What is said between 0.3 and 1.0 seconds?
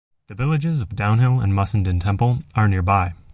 villages of